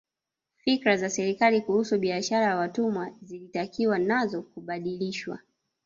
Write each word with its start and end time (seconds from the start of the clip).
Fikra 0.57 0.97
za 0.97 1.09
serikali 1.09 1.61
kuhusu 1.61 1.99
biashara 1.99 2.45
ya 2.45 2.55
watumwa 2.55 3.11
zilitakiwa 3.21 3.99
nazo 3.99 4.41
kubadilishwa 4.41 5.39